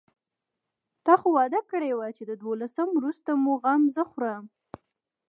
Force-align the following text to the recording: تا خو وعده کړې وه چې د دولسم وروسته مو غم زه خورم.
تا 1.05 1.13
خو 1.19 1.27
وعده 1.35 1.59
کړې 1.71 1.91
وه 1.97 2.07
چې 2.17 2.23
د 2.29 2.31
دولسم 2.43 2.89
وروسته 2.93 3.31
مو 3.43 3.53
غم 3.63 3.81
زه 3.95 4.03
خورم. 4.11 4.43